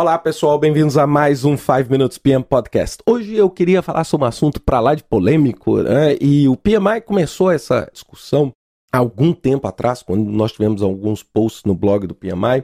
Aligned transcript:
Olá 0.00 0.16
pessoal, 0.16 0.56
bem-vindos 0.60 0.96
a 0.96 1.08
mais 1.08 1.44
um 1.44 1.56
5 1.56 1.90
Minutes 1.90 2.18
PM 2.18 2.44
Podcast. 2.44 3.02
Hoje 3.04 3.34
eu 3.34 3.50
queria 3.50 3.82
falar 3.82 4.04
sobre 4.04 4.26
um 4.26 4.28
assunto 4.28 4.60
para 4.62 4.78
lá 4.78 4.94
de 4.94 5.02
polêmico, 5.02 5.82
né? 5.82 6.16
E 6.20 6.48
o 6.48 6.56
PMI 6.56 7.00
começou 7.04 7.50
essa 7.50 7.90
discussão 7.92 8.52
há 8.92 8.98
algum 8.98 9.32
tempo 9.32 9.66
atrás, 9.66 10.00
quando 10.00 10.30
nós 10.30 10.52
tivemos 10.52 10.82
alguns 10.82 11.24
posts 11.24 11.64
no 11.64 11.74
blog 11.74 12.06
do 12.06 12.14
PMI, 12.14 12.62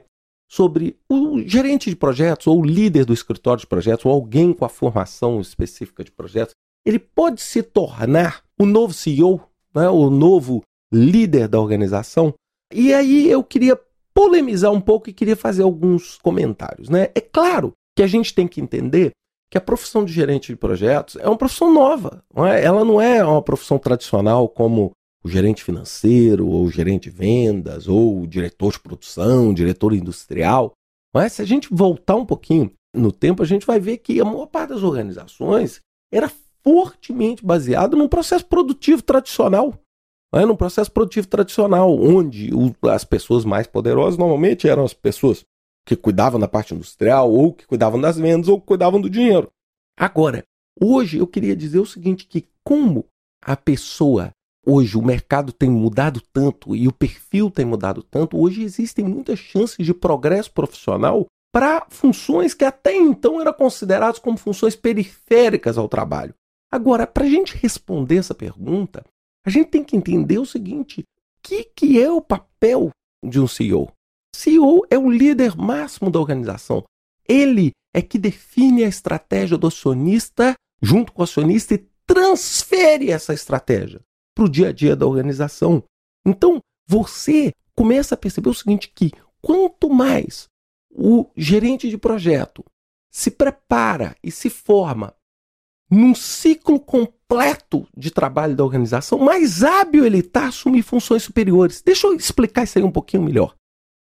sobre 0.48 0.96
o 1.10 1.40
gerente 1.40 1.90
de 1.90 1.96
projetos 1.96 2.46
ou 2.46 2.60
o 2.60 2.64
líder 2.64 3.04
do 3.04 3.12
escritório 3.12 3.62
de 3.62 3.66
projetos 3.66 4.06
ou 4.06 4.12
alguém 4.12 4.52
com 4.52 4.64
a 4.64 4.68
formação 4.68 5.40
específica 5.40 6.04
de 6.04 6.12
projetos, 6.12 6.54
ele 6.86 7.00
pode 7.00 7.40
se 7.40 7.64
tornar 7.64 8.44
o 8.56 8.64
novo 8.64 8.94
CEO, 8.94 9.40
né? 9.74 9.88
o 9.88 10.08
novo 10.08 10.62
líder 10.92 11.48
da 11.48 11.58
organização. 11.58 12.32
E 12.72 12.94
aí 12.94 13.28
eu 13.28 13.42
queria 13.42 13.76
polemizar 14.14 14.72
um 14.72 14.80
pouco 14.80 15.10
e 15.10 15.12
queria 15.12 15.36
fazer 15.36 15.62
alguns 15.62 16.16
comentários. 16.18 16.88
Né? 16.88 17.08
É 17.14 17.20
claro 17.20 17.72
que 17.96 18.02
a 18.02 18.06
gente 18.06 18.32
tem 18.34 18.46
que 18.46 18.60
entender 18.60 19.10
que 19.50 19.58
a 19.58 19.60
profissão 19.60 20.04
de 20.04 20.12
gerente 20.12 20.48
de 20.48 20.56
projetos 20.56 21.16
é 21.16 21.28
uma 21.28 21.36
profissão 21.36 21.72
nova. 21.72 22.24
Não 22.34 22.46
é? 22.46 22.64
Ela 22.64 22.84
não 22.84 23.00
é 23.00 23.24
uma 23.24 23.42
profissão 23.42 23.78
tradicional 23.78 24.48
como 24.48 24.92
o 25.24 25.28
gerente 25.28 25.64
financeiro, 25.64 26.46
ou 26.46 26.64
o 26.64 26.70
gerente 26.70 27.04
de 27.04 27.16
vendas, 27.16 27.88
ou 27.88 28.22
o 28.22 28.26
diretor 28.26 28.72
de 28.72 28.80
produção, 28.80 29.54
diretor 29.54 29.94
industrial. 29.94 30.72
Mas 31.14 31.34
se 31.34 31.42
a 31.42 31.44
gente 31.44 31.68
voltar 31.70 32.16
um 32.16 32.26
pouquinho 32.26 32.72
no 32.94 33.10
tempo, 33.10 33.42
a 33.42 33.46
gente 33.46 33.66
vai 33.66 33.80
ver 33.80 33.98
que 33.98 34.20
a 34.20 34.24
maior 34.24 34.46
parte 34.46 34.70
das 34.70 34.82
organizações 34.82 35.80
era 36.12 36.30
fortemente 36.62 37.44
baseada 37.44 37.96
num 37.96 38.08
processo 38.08 38.46
produtivo 38.46 39.02
tradicional 39.02 39.74
é, 40.36 40.46
num 40.46 40.56
processo 40.56 40.90
produtivo 40.90 41.26
tradicional, 41.26 41.94
onde 41.94 42.52
o, 42.54 42.74
as 42.88 43.04
pessoas 43.04 43.44
mais 43.44 43.66
poderosas 43.66 44.18
normalmente 44.18 44.68
eram 44.68 44.84
as 44.84 44.94
pessoas 44.94 45.44
que 45.86 45.94
cuidavam 45.94 46.40
da 46.40 46.48
parte 46.48 46.74
industrial, 46.74 47.30
ou 47.30 47.52
que 47.52 47.66
cuidavam 47.66 48.00
das 48.00 48.16
vendas, 48.16 48.48
ou 48.48 48.60
que 48.60 48.66
cuidavam 48.66 49.00
do 49.00 49.10
dinheiro. 49.10 49.50
Agora, 49.98 50.44
hoje 50.80 51.18
eu 51.18 51.26
queria 51.26 51.54
dizer 51.54 51.78
o 51.78 51.86
seguinte: 51.86 52.26
que 52.26 52.48
como 52.64 53.04
a 53.42 53.56
pessoa, 53.56 54.30
hoje 54.66 54.96
o 54.96 55.02
mercado 55.02 55.52
tem 55.52 55.70
mudado 55.70 56.22
tanto 56.32 56.74
e 56.74 56.88
o 56.88 56.92
perfil 56.92 57.50
tem 57.50 57.64
mudado 57.64 58.02
tanto, 58.02 58.38
hoje 58.38 58.62
existem 58.62 59.04
muitas 59.04 59.38
chances 59.38 59.84
de 59.84 59.92
progresso 59.92 60.50
profissional 60.52 61.26
para 61.52 61.86
funções 61.88 62.52
que 62.54 62.64
até 62.64 62.96
então 62.96 63.40
eram 63.40 63.52
consideradas 63.52 64.18
como 64.18 64.36
funções 64.36 64.74
periféricas 64.74 65.78
ao 65.78 65.88
trabalho. 65.88 66.34
Agora, 66.72 67.06
para 67.06 67.24
a 67.24 67.28
gente 67.28 67.56
responder 67.56 68.16
essa 68.16 68.34
pergunta, 68.34 69.04
a 69.44 69.50
gente 69.50 69.68
tem 69.68 69.84
que 69.84 69.96
entender 69.96 70.38
o 70.38 70.46
seguinte: 70.46 71.00
o 71.00 71.04
que, 71.42 71.64
que 71.64 72.00
é 72.00 72.10
o 72.10 72.22
papel 72.22 72.90
de 73.22 73.38
um 73.40 73.46
CEO? 73.46 73.92
CEO 74.34 74.82
é 74.90 74.98
o 74.98 75.10
líder 75.10 75.56
máximo 75.56 76.10
da 76.10 76.18
organização. 76.18 76.84
Ele 77.28 77.72
é 77.94 78.02
que 78.02 78.18
define 78.18 78.84
a 78.84 78.88
estratégia 78.88 79.56
do 79.56 79.66
acionista 79.66 80.54
junto 80.82 81.12
com 81.12 81.22
o 81.22 81.24
acionista 81.24 81.74
e 81.74 81.86
transfere 82.06 83.10
essa 83.10 83.32
estratégia 83.32 84.00
para 84.34 84.44
o 84.44 84.48
dia 84.48 84.68
a 84.68 84.72
dia 84.72 84.96
da 84.96 85.06
organização. 85.06 85.82
Então, 86.26 86.60
você 86.86 87.52
começa 87.76 88.14
a 88.14 88.18
perceber 88.18 88.48
o 88.48 88.54
seguinte: 88.54 88.92
que 88.94 89.12
quanto 89.40 89.88
mais 89.88 90.48
o 90.90 91.30
gerente 91.36 91.88
de 91.88 91.98
projeto 91.98 92.64
se 93.10 93.30
prepara 93.30 94.16
e 94.22 94.30
se 94.30 94.50
forma 94.50 95.14
num 95.90 96.14
ciclo 96.14 96.80
completo 96.80 97.23
de 97.96 98.10
trabalho 98.10 98.56
da 98.56 98.64
organização, 98.64 99.18
mais 99.18 99.62
hábil 99.62 100.04
ele 100.04 100.18
está 100.18 100.44
a 100.44 100.48
assumir 100.48 100.82
funções 100.82 101.22
superiores. 101.22 101.82
Deixa 101.82 102.06
eu 102.06 102.14
explicar 102.14 102.64
isso 102.64 102.78
aí 102.78 102.84
um 102.84 102.90
pouquinho 102.90 103.22
melhor. 103.22 103.54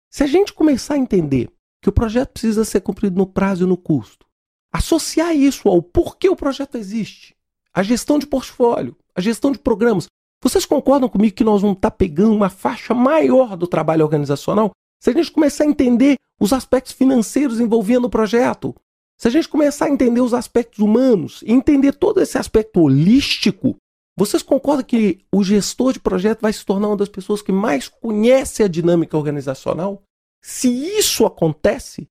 Se 0.09 0.23
a 0.23 0.27
gente 0.27 0.53
começar 0.53 0.95
a 0.95 0.97
entender 0.97 1.49
que 1.81 1.89
o 1.89 1.91
projeto 1.91 2.31
precisa 2.31 2.65
ser 2.65 2.81
cumprido 2.81 3.17
no 3.17 3.25
prazo 3.25 3.63
e 3.63 3.67
no 3.67 3.77
custo, 3.77 4.25
associar 4.71 5.35
isso 5.35 5.67
ao 5.67 5.81
porquê 5.81 6.29
o 6.29 6.35
projeto 6.35 6.77
existe, 6.77 7.35
a 7.73 7.81
gestão 7.81 8.19
de 8.19 8.27
portfólio, 8.27 8.95
a 9.15 9.21
gestão 9.21 9.51
de 9.51 9.59
programas, 9.59 10.07
vocês 10.43 10.65
concordam 10.65 11.07
comigo 11.07 11.35
que 11.35 11.43
nós 11.43 11.61
vamos 11.61 11.77
estar 11.77 11.91
tá 11.91 11.95
pegando 11.95 12.33
uma 12.33 12.49
faixa 12.49 12.93
maior 12.93 13.55
do 13.55 13.67
trabalho 13.67 14.03
organizacional 14.03 14.71
se 15.01 15.09
a 15.09 15.13
gente 15.13 15.31
começar 15.31 15.63
a 15.63 15.67
entender 15.67 16.17
os 16.39 16.53
aspectos 16.53 16.93
financeiros 16.93 17.59
envolvendo 17.59 18.05
o 18.05 18.09
projeto, 18.09 18.75
se 19.21 19.27
a 19.27 19.31
gente 19.31 19.47
começar 19.47 19.85
a 19.85 19.89
entender 19.91 20.19
os 20.19 20.33
aspectos 20.33 20.79
humanos 20.79 21.43
entender 21.45 21.93
todo 21.93 22.19
esse 22.19 22.39
aspecto 22.39 22.81
holístico, 22.81 23.75
vocês 24.17 24.41
concordam 24.41 24.83
que 24.83 25.23
o 25.31 25.43
gestor 25.43 25.93
de 25.93 25.99
projeto 25.99 26.41
vai 26.41 26.51
se 26.51 26.65
tornar 26.65 26.87
uma 26.87 26.97
das 26.97 27.07
pessoas 27.07 27.39
que 27.39 27.51
mais 27.51 27.87
conhece 27.87 28.63
a 28.63 28.67
dinâmica 28.67 29.15
organizacional? 29.15 30.01
Se 30.43 30.67
isso 30.69 31.23
acontece, 31.23 32.07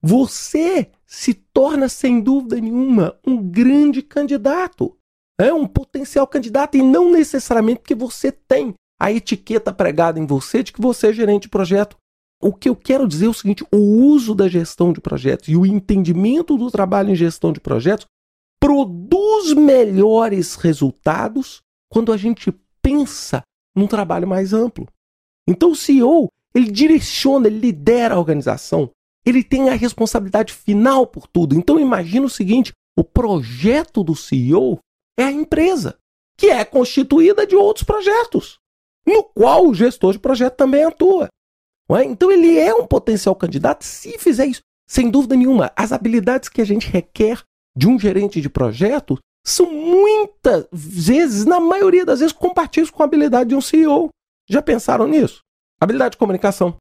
você 0.00 0.92
se 1.04 1.34
torna, 1.34 1.88
sem 1.88 2.20
dúvida 2.20 2.60
nenhuma, 2.60 3.18
um 3.26 3.42
grande 3.42 4.00
candidato. 4.00 4.96
É 5.40 5.52
um 5.52 5.66
potencial 5.66 6.24
candidato 6.24 6.76
e 6.76 6.82
não 6.82 7.10
necessariamente 7.10 7.80
porque 7.80 7.96
você 7.96 8.30
tem 8.30 8.74
a 9.00 9.10
etiqueta 9.10 9.72
pregada 9.72 10.20
em 10.20 10.26
você 10.26 10.62
de 10.62 10.72
que 10.72 10.80
você 10.80 11.08
é 11.08 11.12
gerente 11.12 11.42
de 11.42 11.48
projeto. 11.48 11.96
O 12.44 12.52
que 12.52 12.68
eu 12.68 12.76
quero 12.76 13.08
dizer 13.08 13.24
é 13.24 13.28
o 13.30 13.34
seguinte: 13.34 13.64
o 13.72 13.78
uso 13.78 14.34
da 14.34 14.46
gestão 14.48 14.92
de 14.92 15.00
projetos 15.00 15.48
e 15.48 15.56
o 15.56 15.64
entendimento 15.64 16.58
do 16.58 16.70
trabalho 16.70 17.10
em 17.10 17.14
gestão 17.14 17.50
de 17.50 17.58
projetos 17.58 18.06
produz 18.60 19.54
melhores 19.54 20.54
resultados 20.54 21.62
quando 21.90 22.12
a 22.12 22.18
gente 22.18 22.52
pensa 22.82 23.42
num 23.74 23.86
trabalho 23.86 24.28
mais 24.28 24.52
amplo. 24.52 24.86
Então 25.48 25.70
o 25.70 25.74
CEO, 25.74 26.28
ele 26.54 26.70
direciona, 26.70 27.46
ele 27.46 27.60
lidera 27.60 28.14
a 28.14 28.18
organização, 28.18 28.90
ele 29.24 29.42
tem 29.42 29.70
a 29.70 29.74
responsabilidade 29.74 30.52
final 30.52 31.06
por 31.06 31.26
tudo. 31.26 31.56
Então 31.56 31.80
imagina 31.80 32.26
o 32.26 32.30
seguinte, 32.30 32.72
o 32.94 33.02
projeto 33.02 34.04
do 34.04 34.14
CEO 34.14 34.78
é 35.18 35.24
a 35.24 35.32
empresa, 35.32 35.96
que 36.36 36.48
é 36.48 36.62
constituída 36.62 37.46
de 37.46 37.56
outros 37.56 37.84
projetos, 37.84 38.58
no 39.06 39.24
qual 39.24 39.66
o 39.66 39.74
gestor 39.74 40.12
de 40.12 40.18
projeto 40.18 40.56
também 40.56 40.84
atua. 40.84 41.28
É? 41.90 42.04
Então 42.04 42.30
ele 42.30 42.58
é 42.58 42.74
um 42.74 42.86
potencial 42.86 43.34
candidato 43.34 43.84
se 43.84 44.18
fizer 44.18 44.46
isso. 44.46 44.62
Sem 44.88 45.10
dúvida 45.10 45.36
nenhuma, 45.36 45.72
as 45.76 45.92
habilidades 45.92 46.48
que 46.48 46.60
a 46.60 46.64
gente 46.64 46.88
requer 46.88 47.42
de 47.76 47.88
um 47.88 47.98
gerente 47.98 48.40
de 48.40 48.48
projeto 48.48 49.18
são 49.46 49.70
muitas 49.70 50.66
vezes, 50.72 51.44
na 51.44 51.60
maioria 51.60 52.04
das 52.04 52.20
vezes, 52.20 52.32
compatíveis 52.32 52.90
com 52.90 53.02
a 53.02 53.06
habilidade 53.06 53.50
de 53.50 53.54
um 53.54 53.60
CEO. 53.60 54.08
Já 54.48 54.62
pensaram 54.62 55.06
nisso? 55.06 55.40
Habilidade 55.80 56.12
de 56.12 56.18
comunicação, 56.18 56.76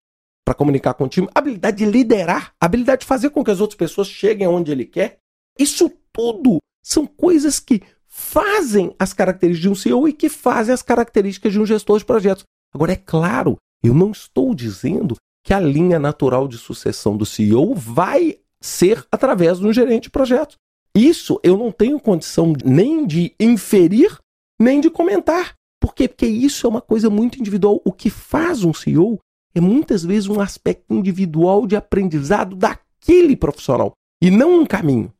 para 0.45 0.53
comunicar 0.53 0.93
com 0.93 1.05
o 1.05 1.09
time, 1.09 1.27
habilidade 1.33 1.77
de 1.77 1.85
liderar, 1.85 2.53
habilidade 2.59 3.01
de 3.01 3.07
fazer 3.07 3.29
com 3.31 3.43
que 3.43 3.51
as 3.51 3.59
outras 3.59 3.77
pessoas 3.77 4.07
cheguem 4.07 4.47
aonde 4.47 4.71
ele 4.71 4.85
quer. 4.85 5.17
Isso 5.57 5.91
tudo 6.11 6.59
são 6.83 7.05
coisas 7.05 7.59
que 7.59 7.81
fazem 8.07 8.93
as 8.99 9.13
características 9.13 9.61
de 9.61 9.69
um 9.69 9.75
CEO 9.75 10.07
e 10.07 10.13
que 10.13 10.29
fazem 10.29 10.73
as 10.73 10.81
características 10.81 11.51
de 11.51 11.59
um 11.59 11.65
gestor 11.65 11.97
de 11.97 12.05
projetos. 12.05 12.43
Agora, 12.73 12.93
é 12.93 12.95
claro 12.95 13.57
eu 13.83 13.93
não 13.93 14.11
estou 14.11 14.55
dizendo 14.55 15.15
que 15.43 15.53
a 15.53 15.59
linha 15.59 15.99
natural 15.99 16.47
de 16.47 16.57
sucessão 16.57 17.17
do 17.17 17.25
CEO 17.25 17.75
vai 17.75 18.37
ser 18.61 19.05
através 19.11 19.59
de 19.59 19.67
um 19.67 19.73
gerente 19.73 20.03
de 20.03 20.09
projetos. 20.09 20.57
Isso 20.95 21.39
eu 21.43 21.57
não 21.57 21.71
tenho 21.71 21.99
condição 21.99 22.53
nem 22.63 23.05
de 23.05 23.35
inferir, 23.39 24.17
nem 24.59 24.79
de 24.79 24.89
comentar. 24.89 25.53
Por 25.81 25.93
quê? 25.93 26.07
Porque 26.07 26.25
isso 26.25 26.65
é 26.65 26.69
uma 26.69 26.81
coisa 26.81 27.09
muito 27.09 27.39
individual. 27.39 27.81
O 27.83 27.91
que 27.91 28.09
faz 28.09 28.63
um 28.63 28.73
CEO 28.73 29.19
é 29.53 29.59
muitas 29.59 30.03
vezes 30.03 30.29
um 30.29 30.39
aspecto 30.39 30.93
individual 30.93 31.67
de 31.67 31.75
aprendizado 31.75 32.55
daquele 32.55 33.35
profissional 33.35 33.91
e 34.21 34.31
não 34.31 34.61
um 34.61 34.65
caminho. 34.65 35.11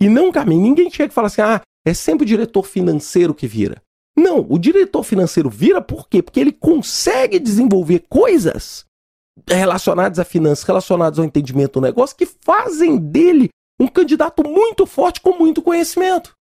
E 0.00 0.08
não 0.08 0.28
um 0.28 0.32
caminho. 0.32 0.62
Ninguém 0.62 0.90
chega 0.90 1.12
e 1.12 1.14
fala 1.14 1.28
assim: 1.28 1.42
ah, 1.42 1.60
é 1.84 1.94
sempre 1.94 2.24
o 2.24 2.26
diretor 2.26 2.64
financeiro 2.64 3.34
que 3.34 3.46
vira. 3.46 3.80
Não, 4.18 4.44
o 4.48 4.58
diretor 4.58 5.02
financeiro 5.04 5.48
vira 5.48 5.80
por 5.80 6.08
quê? 6.08 6.22
Porque 6.22 6.40
ele 6.40 6.52
consegue 6.52 7.38
desenvolver 7.38 8.04
coisas 8.08 8.84
relacionadas 9.46 10.18
a 10.18 10.24
finanças, 10.24 10.64
relacionadas 10.64 11.18
ao 11.18 11.24
entendimento 11.24 11.74
do 11.74 11.82
negócio, 11.82 12.16
que 12.16 12.26
fazem 12.26 12.96
dele 12.96 13.48
um 13.80 13.86
candidato 13.86 14.42
muito 14.46 14.84
forte 14.86 15.20
com 15.20 15.38
muito 15.38 15.62
conhecimento. 15.62 16.32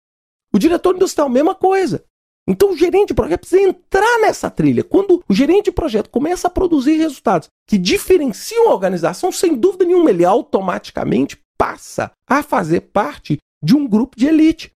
O 0.53 0.57
diretor 0.57 0.95
industrial, 0.95 1.29
mesma 1.29 1.53
coisa. 1.53 2.03
Então 2.47 2.71
o 2.71 2.77
gerente 2.77 3.09
de 3.09 3.13
projeto 3.13 3.41
precisa 3.41 3.61
entrar 3.61 4.19
nessa 4.21 4.49
trilha. 4.49 4.83
Quando 4.83 5.21
o 5.27 5.33
gerente 5.33 5.65
de 5.65 5.71
projeto 5.71 6.09
começa 6.09 6.47
a 6.47 6.51
produzir 6.51 6.97
resultados 6.97 7.49
que 7.67 7.77
diferenciam 7.77 8.69
a 8.69 8.73
organização, 8.73 9.31
sem 9.31 9.55
dúvida 9.55 9.85
nenhuma, 9.85 10.09
ele 10.09 10.23
automaticamente 10.23 11.37
passa 11.57 12.11
a 12.27 12.41
fazer 12.41 12.81
parte 12.81 13.37
de 13.61 13.75
um 13.75 13.85
grupo 13.85 14.17
de 14.17 14.27
elite. 14.27 14.71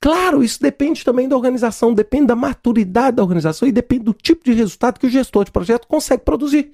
Claro, 0.00 0.44
isso 0.44 0.60
depende 0.60 1.04
também 1.04 1.28
da 1.28 1.36
organização, 1.36 1.94
depende 1.94 2.26
da 2.26 2.36
maturidade 2.36 3.16
da 3.16 3.22
organização 3.22 3.66
e 3.66 3.72
depende 3.72 4.04
do 4.04 4.12
tipo 4.12 4.44
de 4.44 4.52
resultado 4.52 5.00
que 5.00 5.06
o 5.06 5.10
gestor 5.10 5.44
de 5.44 5.50
projeto 5.50 5.86
consegue 5.86 6.22
produzir. 6.22 6.72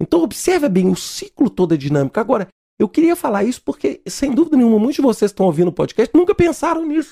Então, 0.00 0.22
observe 0.22 0.68
bem, 0.68 0.88
o 0.88 0.96
ciclo 0.96 1.48
todo 1.48 1.74
é 1.74 1.76
dinâmico. 1.76 2.18
Agora, 2.18 2.48
eu 2.78 2.88
queria 2.88 3.14
falar 3.14 3.44
isso 3.44 3.62
porque, 3.62 4.00
sem 4.06 4.34
dúvida 4.34 4.56
nenhuma, 4.56 4.78
muitos 4.78 4.96
de 4.96 5.02
vocês 5.02 5.30
que 5.30 5.34
estão 5.34 5.46
ouvindo 5.46 5.68
o 5.68 5.72
podcast 5.72 6.16
nunca 6.16 6.34
pensaram 6.34 6.84
nisso. 6.84 7.10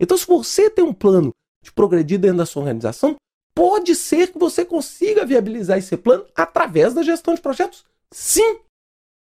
Então, 0.00 0.16
se 0.16 0.26
você 0.26 0.70
tem 0.70 0.84
um 0.84 0.94
plano 0.94 1.32
de 1.62 1.72
progredir 1.72 2.18
dentro 2.18 2.38
da 2.38 2.46
sua 2.46 2.62
organização, 2.62 3.16
pode 3.54 3.94
ser 3.94 4.32
que 4.32 4.38
você 4.38 4.64
consiga 4.64 5.26
viabilizar 5.26 5.76
esse 5.76 5.96
plano 5.96 6.24
através 6.34 6.94
da 6.94 7.02
gestão 7.02 7.34
de 7.34 7.40
projetos. 7.40 7.84
Sim! 8.12 8.60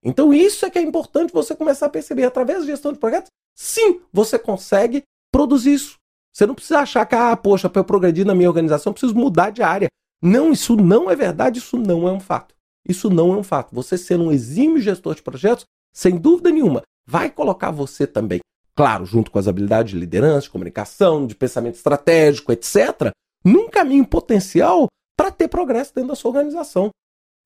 Então 0.03 0.33
isso 0.33 0.65
é 0.65 0.71
que 0.71 0.79
é 0.79 0.83
importante 0.83 1.33
você 1.33 1.55
começar 1.55 1.87
a 1.87 1.91
perceber. 1.91 2.25
Através 2.25 2.61
da 2.61 2.67
gestão 2.67 2.93
de 2.93 2.99
projetos, 2.99 3.31
sim, 3.59 4.01
você 4.13 4.39
consegue 4.39 5.03
produzir 5.33 5.75
isso. 5.75 5.97
Você 6.33 6.47
não 6.47 6.55
precisa 6.55 6.81
achar 6.81 7.05
que, 7.07 7.15
ah, 7.15 7.37
poxa, 7.37 7.69
para 7.69 7.81
eu 7.81 7.85
progredir 7.85 8.25
na 8.25 8.35
minha 8.35 8.49
organização, 8.49 8.91
eu 8.91 8.95
preciso 8.95 9.15
mudar 9.15 9.51
de 9.51 9.63
área. 9.63 9.89
Não, 10.23 10.53
isso 10.53 10.77
não 10.77 11.11
é 11.11 11.17
verdade, 11.17 11.59
isso 11.59 11.77
não 11.77 12.07
é 12.07 12.13
um 12.13 12.21
fato. 12.21 12.55
Isso 12.89 13.11
não 13.11 13.33
é 13.33 13.37
um 13.37 13.43
fato. 13.43 13.75
Você 13.75 13.99
sendo 13.99 14.25
um 14.25 14.33
exímio 14.33 14.81
gestor 14.81 15.15
de 15.15 15.23
projetos, 15.23 15.65
sem 15.93 16.17
dúvida 16.17 16.51
nenhuma, 16.51 16.83
vai 17.07 17.31
colocar 17.31 17.71
você 17.71 18.07
também, 18.07 18.41
claro, 18.75 19.05
junto 19.05 19.31
com 19.31 19.39
as 19.39 19.49
habilidades 19.49 19.93
de 19.93 19.99
liderança, 19.99 20.43
de 20.43 20.51
comunicação, 20.51 21.27
de 21.27 21.35
pensamento 21.35 21.75
estratégico, 21.75 22.53
etc., 22.53 23.11
num 23.45 23.69
caminho 23.69 24.07
potencial 24.07 24.87
para 25.17 25.31
ter 25.31 25.49
progresso 25.49 25.95
dentro 25.95 26.11
da 26.11 26.15
sua 26.15 26.31
organização. 26.31 26.91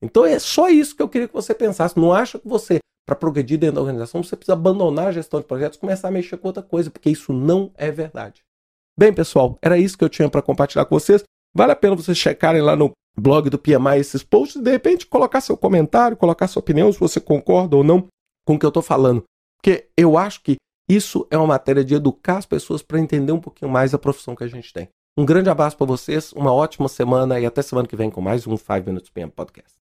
Então 0.02 0.24
é 0.24 0.38
só 0.38 0.68
isso 0.68 0.94
que 0.94 1.02
eu 1.02 1.08
queria 1.08 1.28
que 1.28 1.34
você 1.34 1.54
pensasse. 1.54 1.98
Não 1.98 2.12
acha 2.12 2.38
que 2.38 2.46
você, 2.46 2.78
para 3.06 3.14
progredir 3.14 3.58
dentro 3.58 3.76
da 3.76 3.80
organização, 3.82 4.22
você 4.22 4.36
precisa 4.36 4.54
abandonar 4.54 5.08
a 5.08 5.12
gestão 5.12 5.40
de 5.40 5.46
projetos 5.46 5.76
e 5.76 5.80
começar 5.80 6.08
a 6.08 6.10
mexer 6.10 6.36
com 6.38 6.48
outra 6.48 6.62
coisa, 6.62 6.90
porque 6.90 7.10
isso 7.10 7.32
não 7.32 7.70
é 7.76 7.90
verdade. 7.90 8.42
Bem, 8.98 9.12
pessoal, 9.12 9.58
era 9.60 9.78
isso 9.78 9.98
que 9.98 10.04
eu 10.04 10.08
tinha 10.08 10.28
para 10.28 10.40
compartilhar 10.40 10.84
com 10.84 10.98
vocês. 10.98 11.22
Vale 11.54 11.72
a 11.72 11.76
pena 11.76 11.96
vocês 11.96 12.16
checarem 12.16 12.62
lá 12.62 12.74
no 12.74 12.92
blog 13.16 13.50
do 13.50 13.58
PMI 13.58 13.98
esses 13.98 14.22
posts 14.22 14.56
e 14.56 14.62
de 14.62 14.70
repente 14.70 15.06
colocar 15.06 15.40
seu 15.40 15.56
comentário, 15.56 16.16
colocar 16.16 16.48
sua 16.48 16.60
opinião, 16.60 16.92
se 16.92 16.98
você 16.98 17.20
concorda 17.20 17.76
ou 17.76 17.84
não 17.84 18.06
com 18.46 18.54
o 18.54 18.58
que 18.58 18.66
eu 18.66 18.68
estou 18.68 18.82
falando. 18.82 19.22
Porque 19.60 19.88
eu 19.96 20.16
acho 20.18 20.42
que 20.42 20.56
isso 20.88 21.26
é 21.30 21.36
uma 21.36 21.46
matéria 21.46 21.84
de 21.84 21.94
educar 21.94 22.38
as 22.38 22.46
pessoas 22.46 22.82
para 22.82 23.00
entender 23.00 23.32
um 23.32 23.40
pouquinho 23.40 23.70
mais 23.70 23.94
a 23.94 23.98
profissão 23.98 24.34
que 24.34 24.44
a 24.44 24.48
gente 24.48 24.72
tem. 24.72 24.88
Um 25.16 25.24
grande 25.24 25.48
abraço 25.48 25.76
para 25.76 25.86
vocês, 25.86 26.32
uma 26.32 26.52
ótima 26.52 26.88
semana 26.88 27.38
e 27.38 27.46
até 27.46 27.62
semana 27.62 27.86
que 27.86 27.96
vem 27.96 28.10
com 28.10 28.20
mais 28.20 28.46
um 28.46 28.56
5 28.56 28.84
Minutes 28.84 29.10
PM 29.10 29.30
Podcast. 29.30 29.83